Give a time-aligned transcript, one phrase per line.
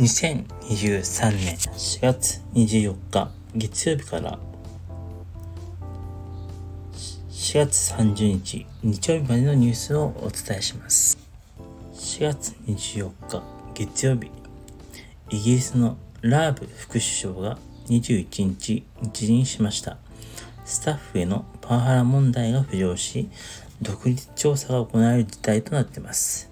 [0.00, 4.38] 2023年4月24日月曜日から
[7.30, 11.18] 4月30日日曜日までのニュースをお伝えします。
[11.92, 13.42] 4月24日
[13.74, 14.30] 月曜日
[15.28, 19.98] イギリスのラーブ副首相が21日辞任しました。
[20.64, 23.28] スタッフへのパワハラ問題が浮上し、
[23.82, 26.50] 独立調査が行われる事態となっています。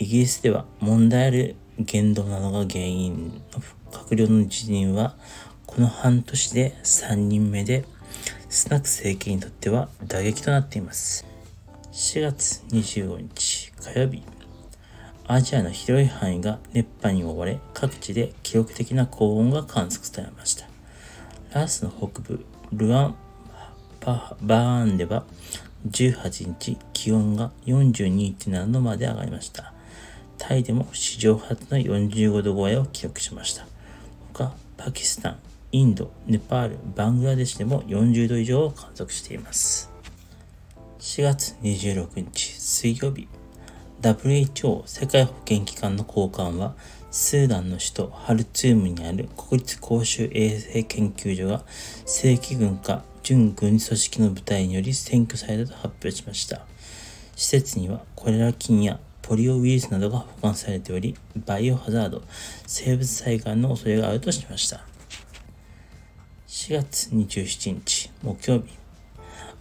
[0.00, 3.42] イギリスでは問題ある言動などが原因
[3.90, 5.16] 閣僚の辞任は
[5.66, 7.84] この半年で3人目で
[8.48, 11.26] スナック政権にとっては打撃となっています。
[11.92, 14.22] 4月25日火曜日。
[15.28, 20.68] アジアの広い範囲が熱波に覆われ各地で記録的な高温が観測されました。
[21.52, 23.16] ラースの北部ルアン
[24.04, 25.24] バーンでは
[25.90, 29.72] 18日気温が42.7度まで上がりました。
[30.38, 33.66] タイでも史上初の45度超えを記録しました。
[34.32, 35.38] 他、パキスタン、
[35.72, 39.90] インド、ネパール、バングラデシュでも40度以上を観測しています。
[40.98, 43.28] 4月26日水曜日、
[44.02, 46.74] WHO 世界保健機関の高官は、
[47.10, 51.64] スーダンの首都ハルツームにある国立公衆衛生研究所が
[52.04, 56.66] 正規軍か準軍事組織の部隊により占拠されたと発表しました。
[57.34, 62.22] 施設にはコレラ菌やポリオウイルスなどが保管されており、バイオハザード、
[62.64, 64.86] 生物災害の恐れがあるとしました。
[66.46, 68.66] 4月27日木曜日、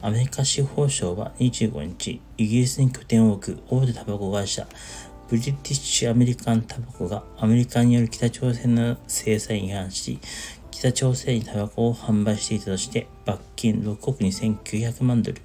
[0.04, 4.68] アメリカ司法省は25日、イギリスに拠点を置く大手タバコ会社、
[5.30, 10.20] ブリティッシュアメリカンタバコがアメリカによる北朝鮮の制裁に違反し、
[10.70, 15.42] 北朝鮮にタバコを販売していたとして罰金6億2900万ドル、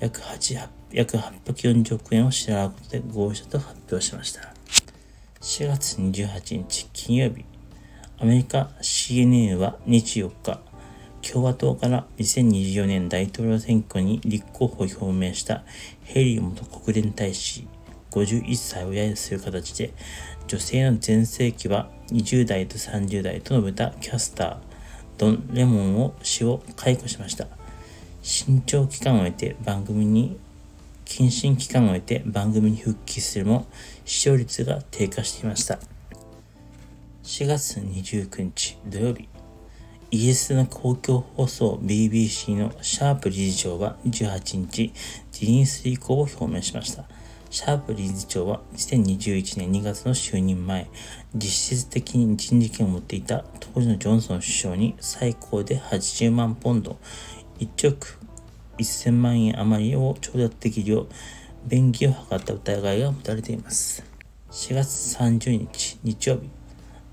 [0.00, 4.52] 約8約840億円を支払うことで合意したと発表しました。
[5.40, 7.44] 4月28日金曜日、
[8.18, 10.60] アメリカ CNN は24日、
[11.22, 15.64] 共和党から2024年大統領選挙に立候補を表明した
[16.04, 17.66] ヘリー元国連大使
[18.10, 19.92] 51歳を揶揄する形で、
[20.46, 24.56] 女性の全盛期は20代と30代と述べたキャスター、
[25.18, 27.48] ドン・レモンを氏を解雇しました。
[28.28, 30.36] 新潮期間を経て番組に
[31.04, 33.68] 謹慎期間を経て番組に復帰するも
[34.04, 35.78] 視聴率が低下していました。
[37.22, 39.28] 4月29日土曜日、
[40.10, 44.92] イギリスの公共放送 BBC のシャープ理事長は28日、
[45.30, 47.04] 辞任する意向を表明しました。
[47.48, 50.88] シャープ理事長は2021年2月の就任前、
[51.36, 56.98] 実質的に人事権を持っていた当時のジョンソン首相に最高で80万ポンド、
[57.58, 58.18] 1億
[58.78, 61.08] 1000万円余りを調達できるよう
[61.66, 64.04] 便宜を図った疑いが持たれています。
[64.50, 66.48] 4月30日日曜日、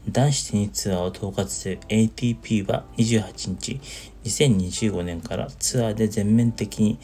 [0.10, 3.80] 男子テニスツアーを統括する ATP は28日、
[4.26, 7.00] 2025年からツアーで全面的に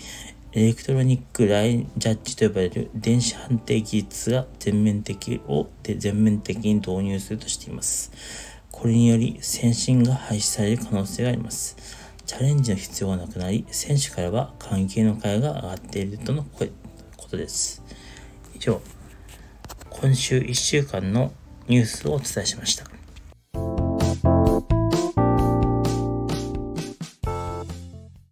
[0.51, 8.11] エレクトロニックラインジャッジと呼ばれる電子判定技術が全面的を全面的に導入するとしています。
[8.71, 11.98] これにより先進が廃止される可能性があります。
[12.29, 16.67] チャレンジの必要がなくなり、選手からは関係の会が上がっているとのこ
[17.27, 17.81] とです。
[18.55, 18.79] 以上、
[19.89, 21.33] 今週1週間の
[21.67, 22.98] ニュースをお伝えしました。